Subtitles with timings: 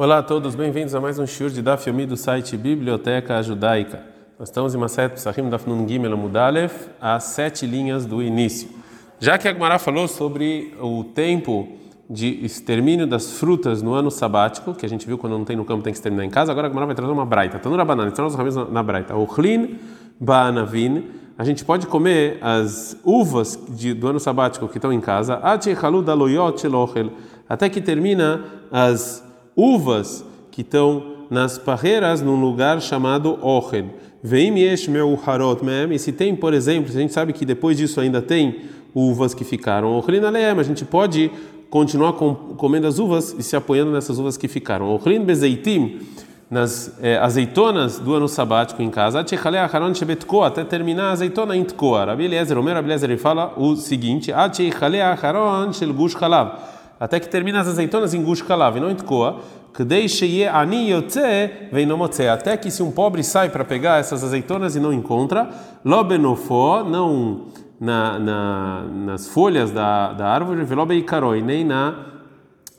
[0.00, 4.02] Olá a todos, bem-vindos a mais um shiur de Daf Yomi do site Biblioteca Judaica.
[4.38, 8.70] Nós estamos em Maset Psachim Daf Nun Gimel Amudalef, as sete linhas do início.
[9.18, 11.68] Já que a falou sobre o tempo
[12.08, 15.66] de extermínio das frutas no ano sabático, que a gente viu quando não tem no
[15.66, 17.58] campo tem que exterminar em casa, agora a vai trazer uma braita.
[17.58, 19.14] Tanura banana, então nós vamos na braita.
[19.14, 19.78] Ochlin
[20.18, 25.34] ba'anavin, a gente pode comer as uvas de, do ano sabático que estão em casa,
[27.46, 33.90] até que termina as uvas que estão nas parreiras num lugar chamado Ochen.
[34.22, 38.62] E se tem, por exemplo, se a gente sabe que depois disso ainda tem
[38.94, 41.30] uvas que ficaram Ochlin a gente pode
[41.70, 44.92] continuar comendo as uvas e se apoiando nessas uvas que ficaram.
[44.92, 46.00] Ochlin bezeitim,
[46.50, 52.06] nas eh, azeitonas do ano sabático em casa, até terminar a azeitona em Tkoa.
[52.06, 54.32] Rabi Eliezer, Omer Rabi Eliezer, ele fala o seguinte,
[57.00, 59.40] até que termina as azeitonas em Gush Kalav, não em Tkoa,
[62.30, 65.48] até que se um pobre sai para pegar essas azeitonas e não encontra,
[65.82, 67.46] lobenofó, não
[67.80, 71.94] na, na, nas folhas da, da árvore, velobeikaroi, nem na,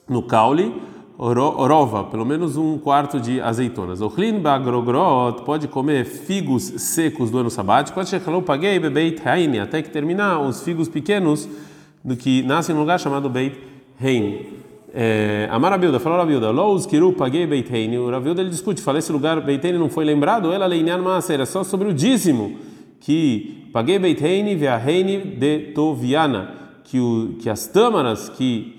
[0.07, 0.71] no caule,
[1.17, 4.01] orova, pelo menos um quarto de azeitonas.
[4.01, 11.49] Ochlin bagrogrot pode comer figos secos do ano sabático, até que terminar os figos pequenos
[12.03, 13.70] do que nascem num lugar chamado Beit
[14.03, 14.61] Hein.
[14.93, 17.97] É, Amar Abilda, falou Abilda, Lous Kiru paguei Beit Hein.
[17.97, 21.39] O Rabilda ele discute, fala esse lugar Beit Hein não foi lembrado, ela leinyan maaser,
[21.39, 22.57] é só sobre o dízimo
[22.99, 26.51] que paguei Beit Hein via Hein de Toviana,
[26.83, 28.75] que, o, que as tâmaras que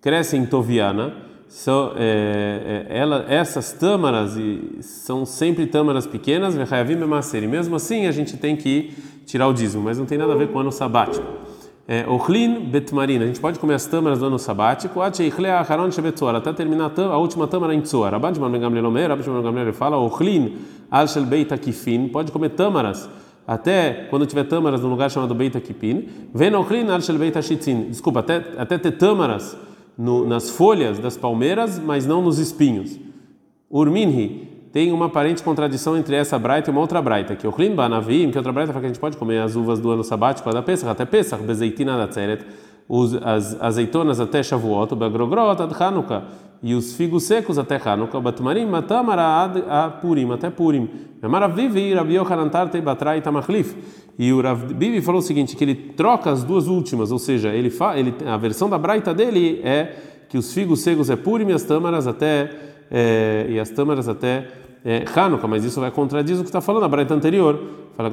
[0.00, 1.14] crescem em Toviana
[1.48, 4.36] são, é, é, ela, essas tâmaras
[4.80, 8.92] são sempre tâmaras pequenas, e mesmo assim a gente tem que
[9.26, 11.51] tirar o dízimo, mas não tem nada a ver com o ano sabático.
[11.86, 17.18] É, Ochlin betmarin, a gente pode comer as tâmaras do ano sabático, até terminar a
[17.18, 18.12] última tâmara em Tzoar.
[18.12, 20.58] Rabban Shimon Ben Gamliel Omer, Rabban Shimon Ben Gamliel fala, Ochlin
[20.90, 23.08] al shel beit akifin, pode comer tâmaras
[23.46, 27.88] até quando tiver tâmaras no lugar chamado Beit Akipin, ven Ochlin al shel beit ashitzin,
[27.88, 29.56] desculpa, até, até ter tâmaras
[29.98, 32.98] no, nas folhas das palmeiras, mas não nos espinhos.
[33.68, 37.74] Urminhi tem uma aparente contradição entre essa braita e uma outra braita, que o Klim
[37.74, 40.50] Banavim, que outra braita fala que a gente pode comer as uvas do ano sabático
[40.50, 42.42] da Pesach, até Pesach, bezeitina da Tzeret,
[43.22, 46.24] as azeitonas até Shavuot, o Bagrogrot, ad Hanukkah,
[46.62, 49.62] e os figos secos até Hanukkah, Batmarim, Matamara ad
[50.00, 50.88] Purim, até Purim.
[51.20, 52.16] Maravivi, Rabi
[52.50, 53.76] Tarte Batrai Tamachlif.
[54.18, 57.48] E o Rav Bibi falou o seguinte, que ele troca as duas últimas, ou seja,
[57.48, 59.96] ele, fa, ele a versão da braita dele é
[60.28, 64.48] que os figos secos é Purim e as tâmaras até é, e as tâmaras até
[64.84, 67.58] é, Hanukkah, mas isso vai contradizer o que está falando a braita anterior.
[67.96, 68.10] Fala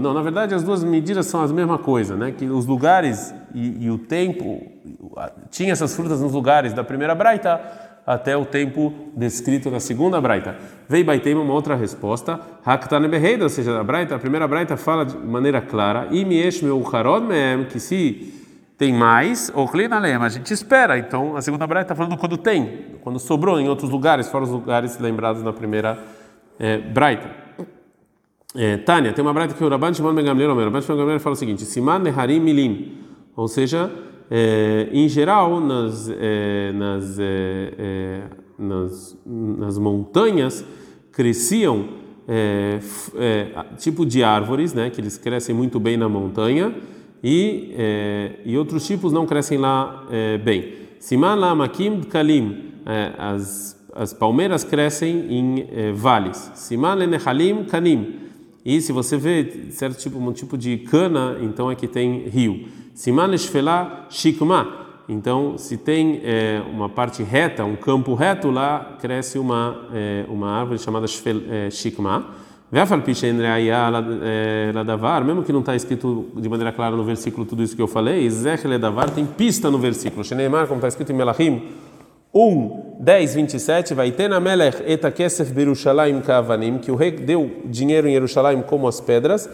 [0.00, 2.32] Não, na verdade as duas medidas são a mesma coisa, né?
[2.36, 4.62] Que os lugares e, e o tempo
[5.50, 7.60] tinha essas frutas nos lugares da primeira braita
[8.06, 10.56] até o tempo descrito na segunda braita.
[10.88, 15.04] Veio Baitem uma outra resposta, Haktane Beheida, ou seja, a braita, a primeira braita fala
[15.04, 16.82] de maneira clara, Imiesh meu
[17.70, 18.41] que se
[18.82, 19.70] tem mais, ou
[20.20, 20.98] a gente espera.
[20.98, 24.50] Então, a segunda braita está falando quando tem, quando sobrou em outros lugares, fora os
[24.50, 26.02] lugares lembrados na primeira
[26.58, 27.30] é, braita.
[28.56, 31.04] É, Tânia, tem uma braita que o Rabban Shimon Ben Gamliel, o Rabban Shimon Ben
[31.04, 32.98] Gamliel fala o seguinte, Siman Neharim Milim,
[33.36, 33.88] ou seja,
[34.28, 38.20] é, em geral, nas, é, nas, é, é,
[38.58, 40.64] nas, nas, montanhas
[41.12, 41.88] cresciam
[42.26, 42.80] é,
[43.78, 46.74] tipo de árvores, né, que eles crescem muito bem na montanha,
[47.22, 50.74] e, é, e outros tipos não crescem lá é, bem.
[50.98, 56.50] Siman la makim kalim, é, as, as palmeiras crescem em é, vales.
[56.54, 58.14] Siman le nehalim kanim,
[58.64, 62.66] e se você vê certo tipo um tipo de cana, então é que tem rio.
[62.94, 66.20] Siman le shfela shikma, então se tem
[66.72, 69.88] uma parte reta, um campo reto lá cresce uma
[70.28, 71.06] uma árvore chamada
[71.70, 72.26] shikma.
[74.74, 77.86] Ladavar, mesmo que não está escrito de maneira clara no versículo tudo isso que eu
[77.86, 80.24] falei, Zech Ladavar tem pista no versículo.
[80.24, 81.68] Sheneimar, como está escrito em Melachim
[82.32, 84.78] 1, 10, 27, vai ter na Melech
[86.24, 89.50] kavanim, que o rei deu dinheiro em Jerusalém como as pedras,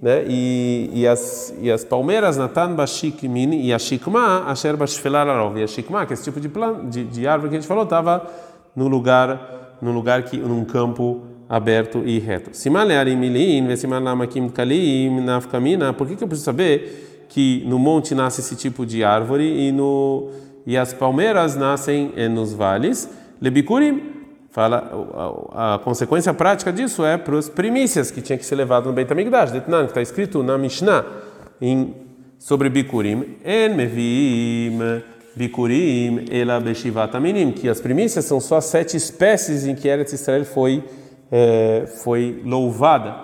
[0.00, 5.58] né, e, e, as, e as palmeiras, Natan bashikmin, e a shikma, asher bashfelar arov,
[5.58, 7.68] e a shikma, que é esse tipo de, plan, de, de árvore que a gente
[7.68, 8.24] falou, estava
[8.74, 12.50] no lugar num lugar que num campo aberto e reto.
[15.98, 19.72] Por que, que eu preciso saber que no monte nasce esse tipo de árvore e
[19.72, 20.30] no
[20.64, 23.10] e as palmeiras nascem eh, nos vales?
[23.40, 24.00] Lebikurim
[24.50, 24.92] fala
[25.52, 28.92] a, a, consequência prática disso é para as primícias que tinha que ser levado no
[28.92, 31.04] Beit Hamikdash, que está escrito na Mishnah
[31.60, 31.94] em
[32.38, 35.02] sobre Bikurim, en mevim
[35.36, 40.44] bikurim ela beshivat aminim, que as primícias são só sete espécies em que Eretz Israel
[40.44, 40.84] foi
[41.32, 43.14] é, foi louvada,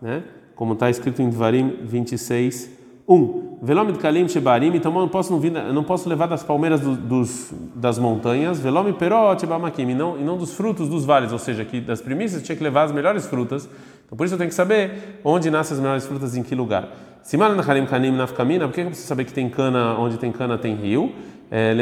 [0.00, 0.22] né?
[0.56, 2.70] Como está escrito em Dvarim 26,
[3.06, 3.58] 1.
[3.60, 6.80] Velome de kalim shebarim, então eu não posso não, vir, não posso levar das palmeiras
[6.80, 11.38] do, dos, das montanhas, velome perot bamakim, não, e não dos frutos dos vales, ou
[11.38, 13.68] seja, que das primícias tinha que levar as melhores frutas.
[14.06, 16.88] Então por isso eu tenho que saber onde nascem as melhores frutas em que lugar.
[17.22, 20.56] Simal nachalim kanim nafkamina, por que eu preciso saber que tem cana, onde tem cana
[20.56, 21.12] tem rio?
[21.50, 21.74] É,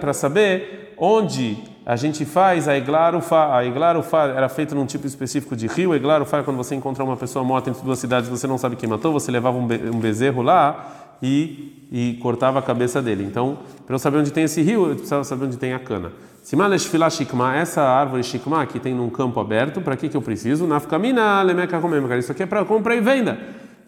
[0.00, 3.54] para saber onde a gente faz a eglarufa.
[3.54, 5.92] A eglarufa era feita num tipo específico de rio.
[5.92, 8.76] A eglarufa é quando você encontra uma pessoa morta entre duas cidades você não sabe
[8.76, 13.24] quem matou, você levava um, be bezerro lá e, e cortava a cabeça dele.
[13.24, 16.12] Então, para eu saber onde tem esse rio, eu precisava saber onde tem a cana.
[16.42, 20.22] Simalesh filah shikma, essa árvore shikma que tem num campo aberto, para que que eu
[20.22, 20.66] preciso?
[20.66, 23.38] Nafkamina lemeka comem, isso aqui é para compra e venda.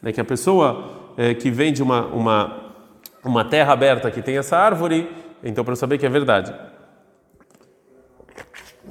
[0.00, 0.12] Né?
[0.12, 2.65] Que a pessoa é, que vende uma, uma,
[3.26, 5.10] uma terra aberta que tem essa árvore,
[5.42, 6.54] então para eu saber que é verdade.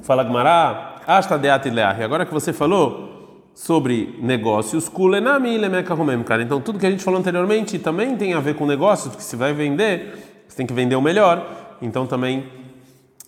[0.02, 1.66] Fala Gmará, Ashta deat.
[2.02, 6.42] Agora que você falou sobre negócios, kulenami lemeka comem, cara.
[6.42, 9.34] Então tudo que a gente falou anteriormente também tem a ver com negócios, porque se
[9.36, 11.76] vai vender, você tem que vender o melhor.
[11.80, 12.46] Então também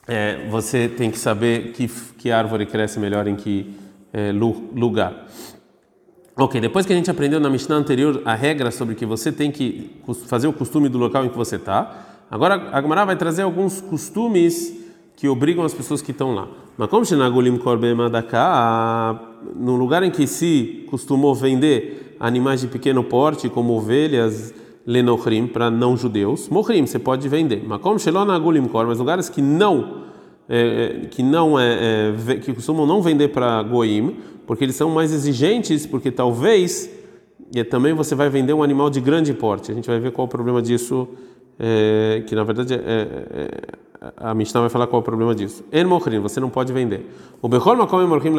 [0.07, 1.89] é, você tem que saber que,
[2.19, 3.75] que árvore cresce melhor em que
[4.13, 5.27] é, lugar.
[6.41, 9.51] Ok, depois que a gente aprendeu na Mishnah anterior a regra sobre que você tem
[9.51, 9.91] que
[10.29, 13.81] fazer o costume do local em que você está, agora a Gemara vai trazer alguns
[13.81, 14.73] costumes
[15.17, 16.47] que obrigam as pessoas que estão lá.
[16.77, 17.05] Mas como
[19.57, 24.55] no lugar em que se costumou vender animais de pequeno porte, como ovelhas,
[24.87, 27.65] lenochrim, para não judeus, mochrim, você pode vender.
[27.67, 27.99] Mas como
[28.87, 30.07] mas lugares que não
[30.49, 34.17] é, que não é, é, que costumam não vender para goim,
[34.49, 36.91] porque eles são mais exigentes, porque talvez
[37.55, 39.71] e também você vai vender um animal de grande porte.
[39.71, 41.07] A gente vai ver qual é o problema disso,
[41.59, 43.49] é, que na verdade é, é,
[44.17, 45.63] a Mishnah vai falar qual é o problema disso.
[45.71, 47.07] En mochrim, você não pode vender.
[47.43, 48.33] O bechol makom mochrim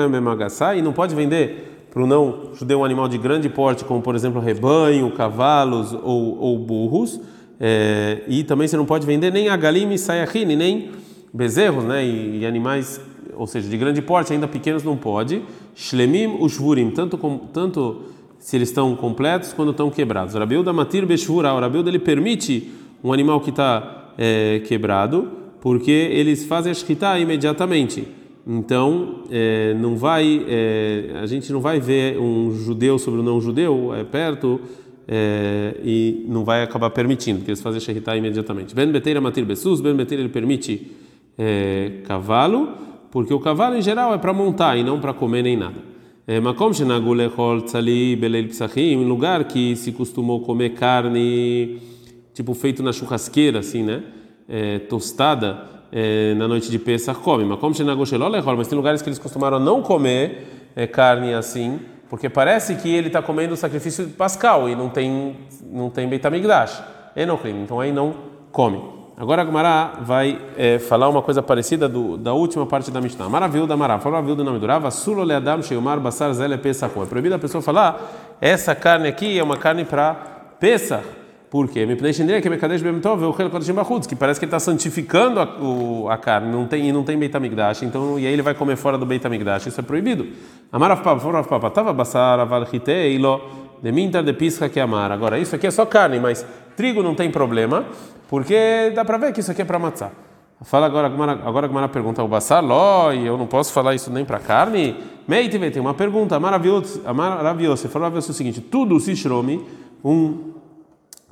[0.77, 4.15] e não pode vender para o não judeu um animal de grande porte, como por
[4.15, 7.21] exemplo rebanho, cavalos ou, ou burros.
[7.59, 10.91] É, e também você não pode vender nem a galim e sayachine, nem
[11.33, 13.01] bezerros, né, e, e, animais,
[13.39, 15.41] ou seja, de grande porte, ainda pequenos não pode.
[15.73, 18.01] Shlemim ushvurim, tanto com, tanto
[18.37, 20.35] se eles estão completos quando estão quebrados.
[20.35, 22.69] Rabiuda matir beshvura, o Rabiuda ele permite
[23.01, 25.29] um animal que está é, quebrado,
[25.61, 28.05] porque eles fazem a shkita imediatamente.
[28.45, 33.39] Então, é, não vai, é, a gente não vai ver um judeu sobre o não
[33.39, 34.59] judeu é, perto
[35.07, 38.75] é, e não vai acabar permitindo, porque eles fazem shkita imediatamente.
[38.75, 40.91] Ben beteira matir besus, ben beteira ele permite
[41.37, 45.57] é, cavalo, porque o cavalo em geral é para montar e não para comer nem
[45.57, 45.89] nada.
[46.27, 51.81] É, Makom shenagulechol tzali belel psachim, lugar que se costumou comer carne,
[52.35, 54.03] tipo feito na churrasqueira, assim, né?
[54.47, 57.45] É, tostada é, na noite de Pesach, come.
[57.45, 61.79] Mas tem lugares que eles costumaram não comer é, carne assim,
[62.09, 65.35] porque parece que ele está comendo o sacrifício pascal e não tem
[65.71, 66.83] não tem Beitamigdash.
[67.15, 68.13] Enocrim, então aí não
[68.51, 68.98] come.
[69.19, 73.27] Agora a Gumara vai é, falar uma coisa parecida do, da última parte da Mishnah.
[73.27, 73.97] Maravilha da Mará.
[73.97, 74.89] Maravilha do nome durava.
[74.91, 77.03] Sulo leadam sheumar basar zele pesachon.
[77.03, 80.13] É proibido a pessoa falar essa carne aqui é uma carne para
[80.57, 81.03] Pesach.
[81.49, 81.85] Por quê?
[81.85, 86.17] Me que me kadesh bemtov o que parece que ele está santificando a, o, a
[86.17, 89.65] carne, não tem não tem Beitamigdash, então e aí ele vai comer fora do Beitamigdash,
[89.65, 90.27] isso é proibido.
[90.71, 93.41] Amarav papa, forav papa, tava basar aval ilo
[93.81, 95.11] de mintar de pisca que amar.
[95.11, 96.45] Agora isso aqui é só carne, mas
[96.75, 97.85] trigo não tem problema.
[98.29, 100.11] Porque dá para ver que isso aqui é para matzá.
[100.61, 104.11] Fala agora, agora a Gmara pergunta, o basar, ló, e eu não posso falar isso
[104.11, 104.93] nem para carne?
[105.25, 107.87] Meite, tem uma pergunta, maravilhosa, maravilhosa.
[107.87, 109.65] Falou o seguinte, tudo se shromi,
[110.03, 110.51] um,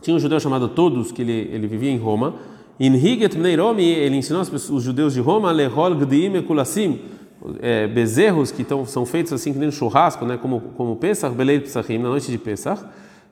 [0.01, 2.35] tinha um judeu chamado Todos, que ele, ele vivia em Roma,
[2.79, 7.01] in higet ele ensinou os judeus de Roma, lehol gdiim ekulassim,
[7.61, 11.59] é, bezerros que tão, são feitos assim que nem churrasco, né, como, como Pesach, Belei
[11.59, 12.81] Pesachim, na noite de Pesach,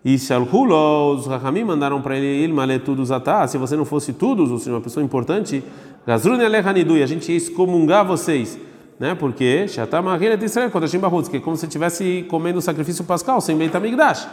[0.04, 4.52] e Shalhulo, os Rahamim mandaram para ele Ilmale tudo zatá, se você não fosse tudo,
[4.52, 5.64] ou seja, uma pessoa importante,
[6.06, 8.60] Gazruni Alechanidu, e a gente ia excomungar vocês,
[9.00, 9.16] né?
[9.16, 13.58] Porque Shatamahira de Israel, Kodashim Bahutz, que é como se estivesse comendo sacrifício pascal sem
[13.58, 14.28] Beit Amigdash.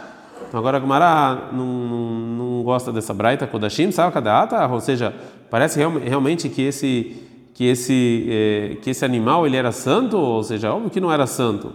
[0.47, 4.67] Então agora a Gemara não, não, não, gosta dessa braita Kodashim, sabe Kadata?
[4.67, 5.11] Ou seja,
[5.49, 7.17] parece real, realmente que esse
[7.53, 11.27] que esse eh, que esse animal ele era santo, ou seja, óbvio que não era
[11.27, 11.73] santo,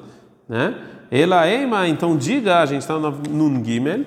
[0.49, 0.75] né?
[1.11, 4.04] Ela eima, então diga, a gente está no Gimel,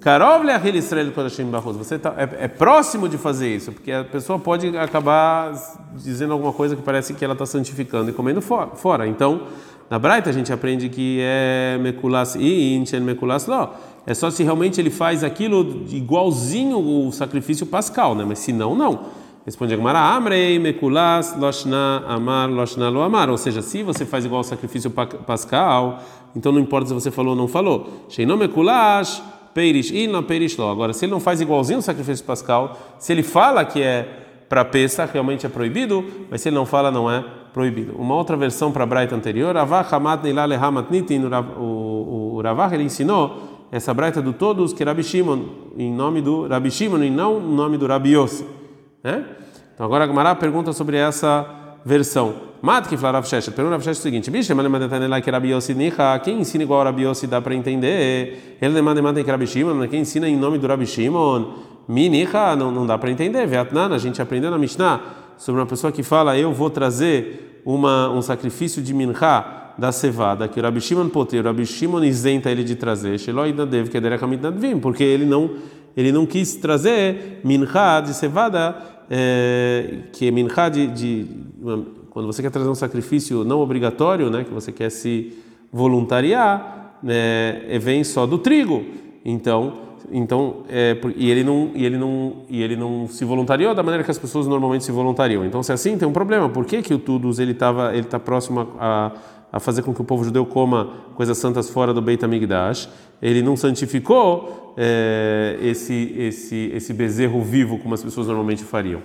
[0.00, 1.76] Karov le'achil Israel kodashim bachuz.
[1.76, 5.52] Você tá, é, é, próximo de fazer isso, porque a pessoa pode acabar
[5.94, 8.70] dizendo alguma coisa que parece que ela está santificando e comendo fora.
[8.74, 9.06] fora.
[9.06, 9.42] Então,
[9.90, 13.68] na Braita a gente aprende que é mekulas e inchen mekulas lo.
[14.06, 18.24] É só se realmente ele faz aquilo igualzinho o sacrifício pascal, né?
[18.26, 19.00] Mas se não, não.
[19.44, 23.30] Responde a Gemara, Amrei mekulas loshna amar loshna lo amar.
[23.30, 26.00] Ou seja, se você faz igual ao sacrifício pascal,
[26.36, 28.04] então não importa se você falou ou não falou.
[28.08, 29.22] Sheinom mekulas
[29.54, 30.68] peirish ina peirish lo.
[30.68, 34.64] Agora, se ele não faz igualzinho ao sacrifício pascal, se ele fala que é para
[34.64, 37.94] Pesach, realmente é proibido, mas se ele não fala, não é proibido.
[37.96, 40.22] Uma outra versão para a Braita anterior, Ravach Hamat
[40.60, 41.22] Hamat Nitin,
[41.56, 45.44] o Ravach ele ensinou essa Braita do todos que Rabi Shimon,
[45.78, 48.59] em nome do Rabi Shimon e não em nome do Rabi Yossi.
[49.02, 49.24] Né?
[49.74, 51.46] Então agora a Gemara pergunta sobre essa
[51.84, 52.50] versão.
[52.62, 54.52] Mat que fala Rav Sheshet, pergunta Rav o seguinte: Bicho,
[55.22, 58.58] que Rabi Yossi Nicha, quem ensina igual Rabi Yossi dá para entender?
[58.60, 61.54] Ele demanda que quem ensina em nome do Rabi Shimon?
[61.88, 63.46] Minicha, não, não dá para entender.
[63.46, 65.00] Vietnã, a gente aprendeu na Mishnah
[65.38, 69.08] sobre uma pessoa que fala: Eu vou trazer uma, um sacrifício de minha
[69.78, 73.18] da cevada, que o Rabi Shimon poter, o Rabi Shimon isenta ele de trazer,
[74.78, 75.52] porque ele não
[75.96, 78.76] ele não quis trazer minha de cevada,
[79.10, 81.26] é, que é minha de, de
[82.10, 85.36] quando você quer trazer um sacrifício não obrigatório, né, que você quer se
[85.72, 88.84] voluntariar, né, vem só do trigo.
[89.24, 93.82] Então então é, e ele não e ele não e ele não se voluntariou da
[93.82, 96.64] maneira que as pessoas normalmente se voluntariam então se é assim tem um problema por
[96.64, 99.12] que que o Tudus ele estava ele está próximo a, a
[99.58, 102.88] fazer com que o povo judeu coma coisas santas fora do Beit Hamikdash
[103.20, 109.00] ele não santificou é, esse esse esse bezerro vivo como as pessoas normalmente fariam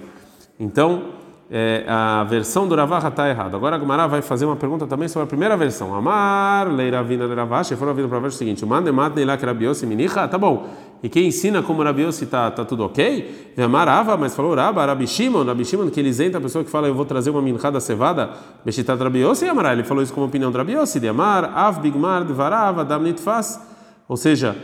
[0.60, 3.56] então é, a versão do Ravaha está errada.
[3.56, 5.94] Agora a Gumara vai fazer uma pergunta também sobre a primeira versão.
[5.94, 10.68] Amar, Leiravina e foram ouvindo para o seguinte: Mandemat Neilak Rabiosi Minicha, tá bom.
[11.04, 13.54] E quem ensina como Rabiosi está tá tudo ok?
[13.58, 16.70] Amar Ava, mas falou Raba, Rabi Shimon, Rabi Shimon, que ele isenta a pessoa que
[16.70, 18.32] fala: Eu vou trazer uma mincha da cevada,
[18.64, 22.84] Beshitat Rabiosi, Amar, ele falou isso como opinião do Rabiosi, de Amar, Av Bigmar, Dvarava,
[22.84, 23.60] Dam Nitfas.
[24.08, 24.56] Ou seja,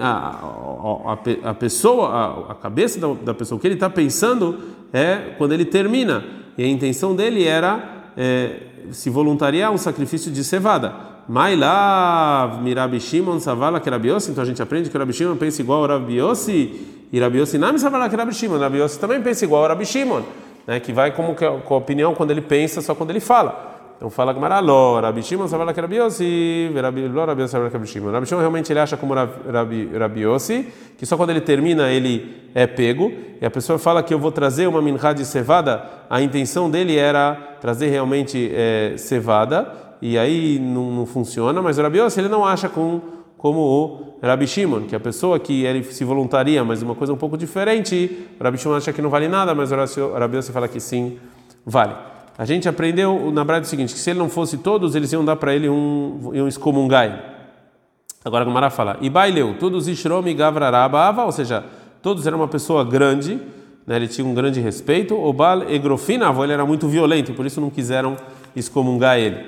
[0.00, 0.40] a,
[1.06, 4.58] a, a, pessoa, a, a cabeça da, da pessoa, o que ele está pensando
[4.92, 6.24] é quando ele termina.
[6.56, 8.60] E a intenção dele era é,
[8.92, 11.13] se voluntariar um sacrifício de cevada.
[11.28, 14.30] Mailav, Mirabi Shimon, Savala, Kerabiosi.
[14.30, 17.08] Então a gente aprende que Rabi Shimon pensa igual ao Rabiosi.
[17.12, 18.58] E Rabiosi não Savala, Kerabi Shimon.
[18.58, 20.22] Rabiosi também pensa igual ao Rabi Shimon.
[20.66, 23.74] Né, que vai como que, com a opinião quando ele pensa, só quando ele fala.
[23.96, 26.70] Então fala Gamara, Ló, Rabi Shimon Rabi Yossi,
[27.12, 28.10] Ló, Rabi Yossi sabala que Rabi Shimon.
[28.10, 32.50] Rabi Shimon realmente ele acha como Rabi, Rabi Yossi, que só quando ele termina ele
[32.54, 36.20] é pego, e a pessoa fala que eu vou trazer uma minhá de cevada, a
[36.20, 39.72] intenção dele era trazer realmente é, cevada,
[40.06, 43.00] e aí não, não funciona, mas o Rabi Yossi ele não acha com,
[43.38, 47.16] como o Rabi Shimon, que a pessoa que ele se voluntaria, mas uma coisa um
[47.16, 50.68] pouco diferente, o Rabi Shimon acha que não vale nada, mas o Rabi Yossi fala
[50.68, 51.16] que sim,
[51.64, 51.94] vale.
[52.36, 55.24] A gente aprendeu na verdade o seguinte, que se ele não fosse todos, eles iam
[55.24, 57.32] dar para ele um, iam excomungar
[58.22, 61.64] Agora a Gamara fala, e baileu, todos Ishromi Gavraraba, ou seja,
[62.02, 63.38] todos eram uma pessoa grande,
[63.86, 67.44] né, ele tinha um grande respeito, o Bal Egrofinavo, ele era muito violento, e por
[67.44, 68.16] isso não quiseram
[68.56, 69.44] excomungar ele.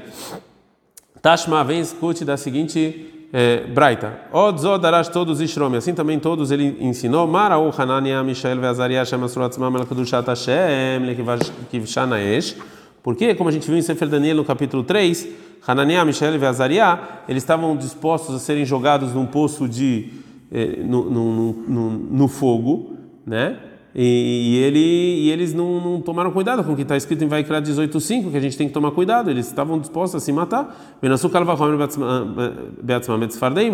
[1.20, 4.20] Tashma, vem escute da seguinte é, Braita.
[4.32, 9.75] Odzodarash todos Ishromi, assim também todos ele ensinou, Mara o Hanania, Mishael, Veazariah, Shem Asuratzmam,
[9.75, 12.56] Elakudushat Hashem, Lekivshanaesh,
[13.02, 15.28] porque, como a gente viu em Sefer Daniel no capítulo 3,
[15.66, 20.11] Hananiah, Mishael e Azariah, eles estavam dispostos a serem jogados num poço de
[20.50, 22.94] eh, no, no, no, no, fogo,
[23.26, 23.56] né?
[23.98, 27.28] E, e, ele, e eles não, não, tomaram cuidado com o que está escrito em
[27.28, 29.30] Vaikra 18:5, que a gente tem que tomar cuidado.
[29.30, 30.98] Eles estavam dispostos a se matar.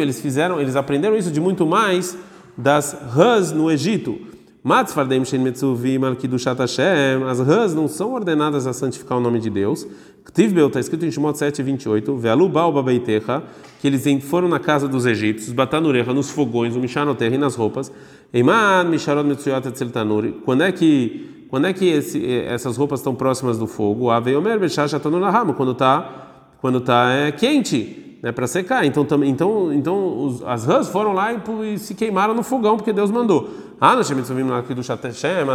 [0.00, 2.16] Eles fizeram, eles aprenderam isso de muito mais
[2.56, 4.16] das rãs no Egito.
[4.64, 9.40] Matzfardim Shen Metzuvim al Kidushat Hashem, as rãs não são ordenadas a santificar o nome
[9.40, 9.84] de Deus.
[10.24, 13.42] Ktivbel está escrito em Shemot 7, 28, Ve'alu Baal Babeitecha,
[13.80, 17.90] que eles foram na casa dos egípcios, batanurecha nos fogões, o Mishanoterra e nas roupas.
[18.32, 23.58] Eiman Misharot Metzuyat Etzeltanuri, quando é que quando é que esse, essas roupas estão próximas
[23.58, 24.10] do fogo?
[24.10, 26.22] Aveiomer Beshash Atanunaham, quando está
[26.60, 28.86] quando tá é, quente né, para secar.
[28.86, 32.76] Então, tam, então, então os, as rãs foram lá e, e, se queimaram no fogão
[32.76, 33.50] porque Deus mandou.
[33.84, 34.06] Ah, nós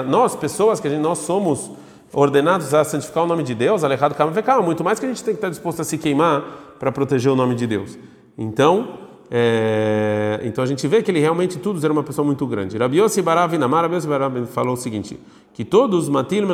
[0.03, 1.71] nós pessoas que gente, nós somos
[2.11, 5.23] ordenados a santificar o nome de Deus, alejado calma calma, muito mais que a gente
[5.23, 7.97] tem que estar disposto a se queimar para proteger o nome de Deus.
[8.37, 8.97] Então,
[9.31, 12.77] é, então a gente vê que ele realmente todos era uma pessoa muito grande.
[12.77, 15.17] Rabi Yossi Barav Namar, Rabi Yossi Barav falou o seguinte,
[15.53, 16.45] que todos matil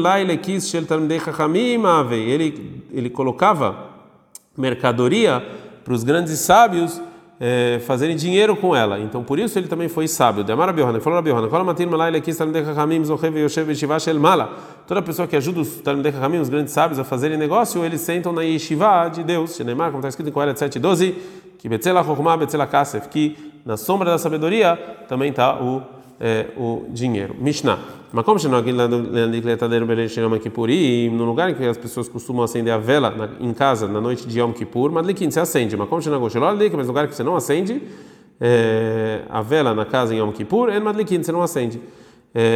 [2.30, 3.89] ele ele colocava
[4.56, 5.44] mercadoria
[5.84, 7.01] para os grandes sábios
[7.40, 9.00] é, fazerem dinheiro com ela.
[9.00, 10.44] Então, por isso ele também foi sábio.
[10.44, 14.20] Demara Biohana, falou Rabi Yohana, fala Matin Malai Lekis Talmidei Chachamim Zochev Yoshev Yeshiva Shel
[14.20, 14.58] Mala.
[14.88, 18.32] Toda pessoa que ajuda os Talmidei Chachamim, os grandes sábios, a fazerem negócio, eles sentam
[18.32, 19.56] na Yeshiva de Deus.
[19.56, 21.16] Shenemar, como está escrito em Coelho 7:12,
[21.58, 24.75] que Betzela Chokhmah Betzela Kasef, que na sombra da sabedoria
[25.08, 25.82] também está o,
[26.20, 27.36] é, o dinheiro.
[27.40, 28.03] Mishnah.
[28.13, 28.38] Mas como
[31.12, 34.27] no lugar em que as pessoas costumam acender a vela na, em casa na noite
[34.27, 35.75] de Yom Kippur, Madlikin se acende.
[35.75, 37.82] Mas como mas no lugar que você não acende
[38.39, 41.82] é, a vela na casa em Yom Kippur, é Madlikin, você não acende.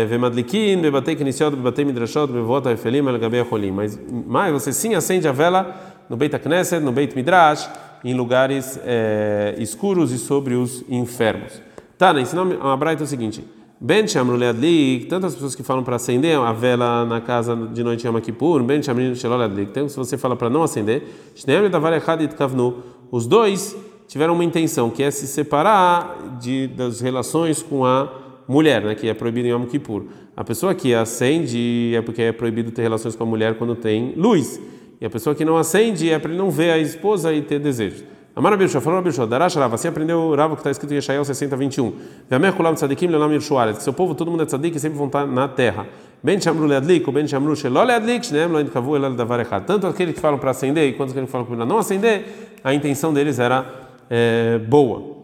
[0.07, 3.71] Vemadlikin, bebatei knisiot, bebatei midrashot, bevota efelim, elgabei cholim.
[3.71, 5.75] Mas, mas você sim acende a vela
[6.07, 7.67] no Beit Knesset, no Beit Midrash,
[8.03, 11.61] em lugares é, escuros e sobre os enfermos.
[11.97, 12.21] Tá, né?
[12.21, 13.43] Ensinou a Braita o seguinte:
[13.79, 18.07] Ben Shamru Leadlik, tantas pessoas que falam para acender a vela na casa de noite
[18.07, 21.03] Yom Kippur, Ben Shamru Leadlik, então se você fala para não acender,
[21.35, 27.01] Shneem Davar Echad Kavnu, os dois tiveram uma intenção, que é se separar de, das
[27.01, 28.11] relações com a
[28.47, 30.05] mulher, né, que é proibido em Yom Kippur.
[30.35, 34.13] A pessoa que acende é porque é proibido ter relações com a mulher quando tem
[34.15, 34.59] luz.
[34.99, 37.59] E a pessoa que não acende é para ele não ver a esposa e ter
[37.59, 38.03] desejos.
[38.37, 41.25] Amar Abishua, falou Abishua, Darash Rava, assim aprendeu o Rava que está escrito em Yeshayahu
[41.25, 41.91] 60, 21.
[42.29, 45.25] Ve'amer kulam tzadikim le'olam yirshuaret, seu povo, todo mundo é tzadik e sempre vão estar
[45.25, 45.87] na terra.
[46.21, 49.65] Ben chamru leadlik, ou ben chamru shelo leadlik, shneem lo indkavu elal davar echad.
[49.65, 53.11] Tanto aqueles que falam para acender, quanto aqueles que falam para não acender, a intenção
[53.11, 53.65] deles era
[54.07, 55.17] é, boa.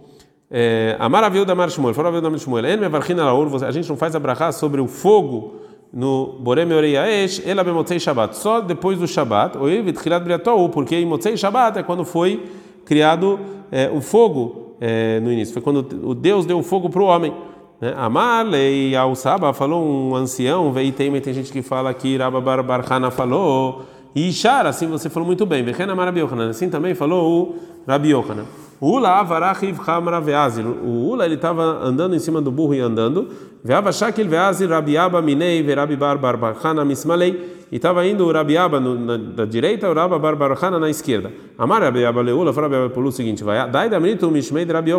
[0.97, 3.87] Amar Aviu da Mar Shmuel, falou Aviu da Mar Shmuel, En mevarchin alaur, a gente
[3.87, 5.59] não faz abrahá sobre o fogo
[5.93, 11.05] no Borem Oreiaesh, ela bemotzei Shabbat, só depois do Shabbat, ou Vitchilat Briatou, porque em
[11.05, 13.39] Motzei Shabbat é quando foi criado
[13.71, 17.05] é, o fogo é, no início, foi quando o Deus deu o fogo para o
[17.05, 17.33] homem.
[17.79, 17.93] Né?
[18.45, 23.09] Lei ao Saba falou um ancião, veio tem, tem gente que fala que Rabba Barbarhana
[23.11, 23.83] falou,
[24.15, 27.55] e Ishar, assim você falou muito bem, Vechena Marabi assim também falou o
[27.87, 28.13] Rabi.
[28.81, 30.65] Ula avarachiv chamra veazil.
[30.83, 33.27] O Ula ele estava andando em cima do burro e andando.
[33.63, 37.53] Veava shakil veazil rabiaba minei verabi bar barbachana mismalei.
[37.71, 38.79] E estava indo o rabiaba
[39.35, 41.31] da direita, o rabba barbachana na esquerda.
[41.57, 44.91] Amar rabiaba leula, falou rabiaba pelo seguinte: vai, dai da mrito mishmei de rabi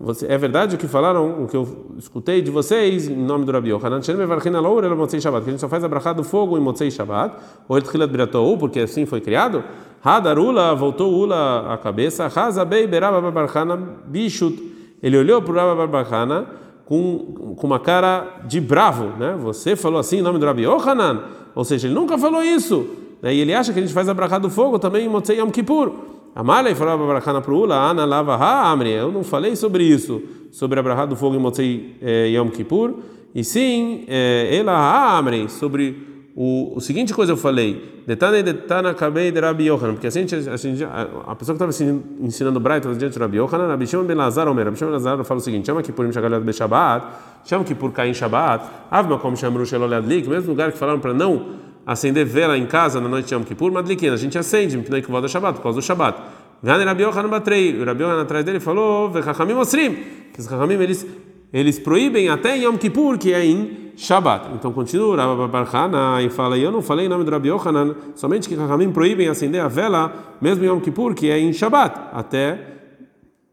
[0.00, 0.14] Yohanan.
[0.28, 3.70] É verdade o que falaram, o que eu escutei de vocês em nome do Rabi
[3.70, 4.00] Yohanan?
[4.02, 5.44] Shabbat.
[5.44, 7.36] Que a gente só faz a brachá do fogo em motzei Shabbat.
[7.68, 9.64] Ou ele tchilat biratou, porque assim foi criado.
[10.04, 12.30] Hadarula voltou Ula a cabeça.
[12.34, 14.74] Hazabei beraba barbarchana bishut.
[15.02, 16.46] Ele olhou para o Rabba Barbarchana
[16.84, 19.36] com, com uma cara de bravo, né?
[19.40, 22.86] Você falou assim em nome do Rabi Yohanan, ou seja, ele nunca falou isso.
[23.20, 23.34] Né?
[23.34, 25.50] E ele acha que a gente faz a brachá do fogo também em Motzei Yom
[25.50, 25.92] Kippur.
[26.36, 28.36] Amalei falou a barachana para Ula, Ana lava
[28.70, 28.90] amri.
[28.90, 30.22] Eu não falei sobre isso,
[30.52, 32.92] sobre a brachá do fogo em Motzei eh, Yom Kippur,
[33.34, 35.96] e sim, eh, ela ha amri, sobre
[36.36, 40.84] o, o seguinte coisa eu falei, detane detana kabei de Rabi Yohanan, porque assim, assim
[40.84, 44.46] a, a pessoa que estava ensinando Braita diante de Rabi Yohanan, Rabi Shimon ben Lazar
[44.46, 47.06] Omer, Rabi Shimon ben Lazar fala o seguinte, chama que por Mishagalad be Shabbat,
[47.46, 51.00] chama que por cair em Shabbat, avma como chamru shelo leadlik, mesmo lugar que falaram
[51.00, 54.76] para não acender vela em casa na noite de Yom Kippur, madlikin, a gente acende,
[54.76, 56.20] é que volta Shabbat, por causa do Shabbat.
[56.62, 59.94] Gane Rabi Yohanan batrei, o Rabi Yohanan atrás dele falou, vechachamim osrim,
[60.32, 61.06] que os chachamim eles
[61.52, 64.48] eles proíbem até Yom Kippur, que é em Shabbat.
[64.54, 68.48] Então continua Rabbi Barhana e fala: Eu não falei em nome do Rabbi Yohanan, somente
[68.48, 72.58] que Rahamim proíbem acender a vela, mesmo em Yom Kippur, que é em Shabbat, até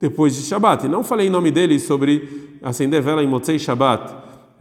[0.02, 0.86] depois de Shabbat.
[0.86, 4.14] E não falei em nome dele sobre acender vela em Motzei Shabbat.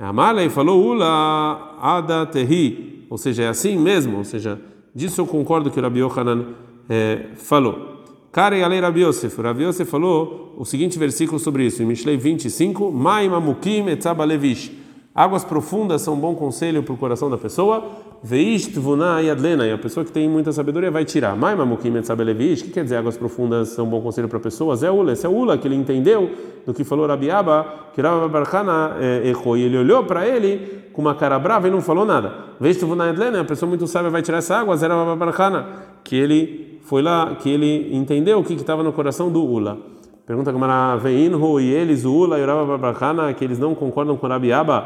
[0.08, 4.60] Amalei falou Ula Ada Tehi, ou seja, é assim mesmo, ou seja,
[4.94, 6.46] disso eu concordo que o Rabbi Yohanan
[6.88, 8.02] é, falou.
[8.32, 9.40] Karen Alei Rabi Yosef.
[9.40, 14.81] Rabi Yosef falou o seguinte versículo sobre isso, em Mishlei 25, Maim Amukim Etzabalevish.
[15.14, 17.84] Águas profundas são um bom conselho para o coração da pessoa.
[18.22, 19.66] Veist Vuna Yadlena.
[19.66, 21.36] E a pessoa que tem muita sabedoria vai tirar.
[21.36, 22.62] Maim Amukim Etzabalevish.
[22.62, 24.74] O que quer dizer águas profundas são um bom conselho para a pessoa?
[24.74, 25.12] Zé Ula.
[25.12, 26.30] Esse é Ula que ele entendeu
[26.64, 29.54] do que falou Rabi Abba, que Rabi Barkana eh, errou.
[29.54, 32.32] E ele olhou para ele com uma cara brava e não falou nada.
[32.58, 33.42] Veist Vuna Yadlena.
[33.42, 34.74] A pessoa muito sábia vai tirar essa água.
[34.78, 35.66] Zé Rabi Barkana.
[36.02, 39.92] Que ele foi lá que ele entendeu o que estava no coração do Ula.
[40.26, 44.16] Pergunta como era Veinhu e eles, Ula e o Rabba Babrachana, que eles não concordam
[44.16, 44.84] com Rabiaba,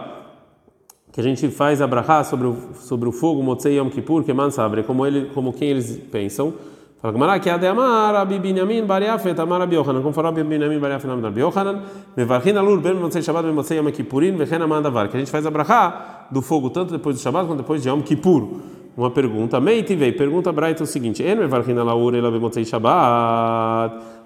[1.12, 4.32] que a gente faz a brachá sobre o, sobre o fogo, Motzei Yom Kippur, que
[4.32, 6.54] man sabe, como, ele, como quem eles pensam.
[7.00, 10.42] Fala Gamara que ade amar Rabi Binyamin Bar Yafet amar Rabi Yochanan, como falou Rabi
[10.42, 11.82] Binyamin Bar Yafet Rabi Yochanan,
[12.16, 15.44] mevarchin alur ben Motzei Shabbat ben Motzei Yom Kippurin vechen amandavar, que a gente faz
[15.44, 18.48] a brachá do fogo tanto depois do Shabbat quanto depois de Yom Kippur.
[18.96, 19.60] Uma pergunta.
[19.60, 21.22] Meitivei, pergunta Braita o seguinte: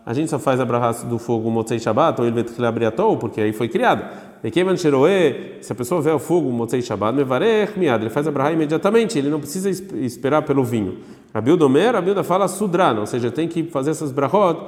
[0.04, 3.52] A gente só faz a brahá do fogo Motzei Shabbat ou ele vai porque aí
[3.52, 4.04] foi criado.
[5.60, 9.18] Se a pessoa vê o fogo Motzei Shabbat, mevarech miad, ele faz a brahá imediatamente,
[9.18, 10.98] ele não precisa esperar pelo vinho.
[11.34, 14.58] Rabilda Omer, Rabilda fala sudrana, ou seja, tem que fazer essas brahot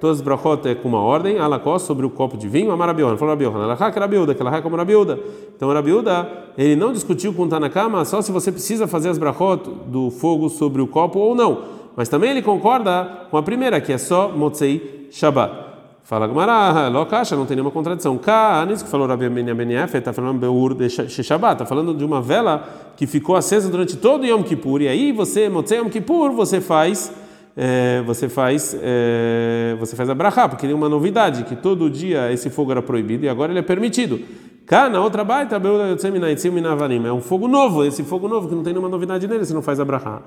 [0.00, 3.16] todas as brachot é com uma ordem, alakó sobre o copo de vinho, amar Rabiona,
[3.16, 5.18] falou Rabiona, que Rabiuda, que ela como Rabiuda.
[5.56, 9.68] Então Rabiuda, ele não discutiu com o Tanakama só se você precisa fazer as brachot
[9.86, 13.92] do fogo sobre o copo ou não, mas também ele concorda com a primeira, que
[13.92, 15.52] é só Motzei Shabbat.
[16.04, 18.16] Fala Gmará, Lokacha, não tem nenhuma contradição.
[18.16, 22.04] Cá, nisso que falou Rabi Ben Yaf, está falando Beur de Shabbat, está falando de
[22.04, 26.30] uma vela que ficou acesa durante todo Yom Kippur, e aí você, Motzei Yom Kippur,
[26.30, 27.12] você faz,
[27.56, 32.48] é, você faz, é, você faz a porque tem uma novidade, que todo dia esse
[32.48, 34.20] fogo era proibido e agora ele é permitido.
[34.68, 38.88] Cá, na outra baita, é um fogo novo, esse fogo novo que não tem nenhuma
[38.88, 40.20] novidade nele, você não faz a brachá.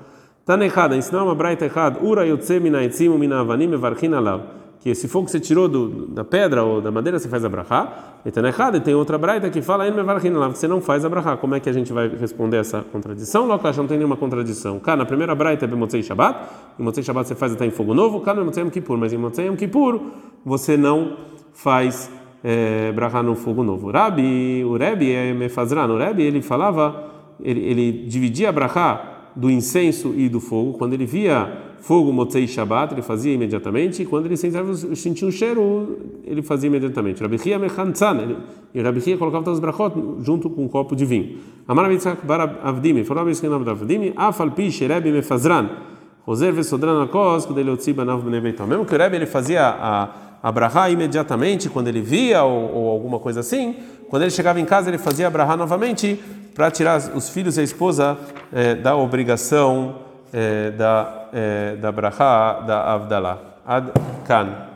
[0.44, 3.70] Tá errada, ensinar uma braita errada, ura minavanim
[4.14, 4.42] alav
[4.82, 7.48] que esse fogo que você tirou do, da pedra ou da madeira, você faz a
[7.48, 8.18] brachá.
[8.26, 9.84] E tem errado, e tem outra braita que fala,
[10.50, 11.36] você não faz a brachá.
[11.36, 13.46] Como é que a gente vai responder essa contradição?
[13.46, 14.80] Logo, não tem nenhuma contradição.
[14.80, 16.36] Cá, na primeira braita é Bemotzei Shabbat,
[16.80, 19.12] em Motzei Shabbat você faz até em fogo novo, cá no Motzei Yom Kippur, mas
[19.12, 20.00] em Motzei Yom Kippur
[20.44, 21.16] você não
[21.52, 22.10] faz
[22.42, 23.90] é, brachá no fogo novo.
[23.90, 27.10] Rabi, o Rebbe é Mefazran, o Rebbe, ele falava,
[27.42, 32.46] ele, ele dividia a brachá do incenso e do fogo, quando ele via fogo Motzei
[32.46, 37.20] Shabbat, ele fazia imediatamente, e quando ele sentia um cheiro, ele fazia imediatamente.
[37.20, 38.36] Rabi Chia Mechantzan,
[38.72, 41.38] e Rabi Chia colocava todos os brachot junto com um copo de vinho.
[41.66, 45.70] Amar Avitzak Bar Avdimi, falou Rabi Chia Avdimi, Afal Pi Sherebi Mefazran,
[46.24, 48.66] Roser Vesodran Akos, quando ele otziba Nav Bnebeitom.
[48.66, 50.08] Mesmo que o Rebbe ele fazia a,
[50.42, 53.76] a brachá imediatamente, quando ele via ou, ou, alguma coisa assim,
[54.10, 56.20] quando ele chegava em casa ele fazia a brachá novamente
[56.54, 58.18] para tirar os filhos e a esposa
[58.52, 60.00] eh, da obrigação
[60.32, 63.38] eh, da, eh, da brachá da Avdalá.
[63.64, 63.92] Ad
[64.26, 64.71] Kan.